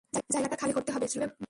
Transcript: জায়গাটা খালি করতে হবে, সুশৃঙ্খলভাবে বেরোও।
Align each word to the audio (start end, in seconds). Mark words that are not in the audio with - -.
জায়গাটা 0.33 0.57
খালি 0.61 0.73
করতে 0.77 0.91
হবে, 0.93 1.05
সুশৃঙ্খলভাবে 1.11 1.29
বেরোও। 1.33 1.37